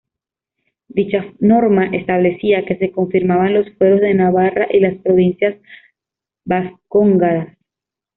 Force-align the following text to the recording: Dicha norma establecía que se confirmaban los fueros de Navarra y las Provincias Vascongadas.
Dicha 0.87 1.31
norma 1.39 1.85
establecía 1.95 2.65
que 2.65 2.75
se 2.75 2.91
confirmaban 2.91 3.53
los 3.53 3.71
fueros 3.77 4.01
de 4.01 4.15
Navarra 4.15 4.65
y 4.73 4.79
las 4.79 4.97
Provincias 4.97 5.57
Vascongadas. 6.43 7.55